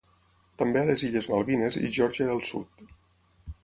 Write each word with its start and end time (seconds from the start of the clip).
També 0.61 0.81
a 0.81 0.85
les 0.87 1.03
illes 1.09 1.29
Malvines 1.33 1.79
i 1.85 1.95
Geòrgia 2.01 2.31
del 2.35 2.45
Sud. 2.53 2.87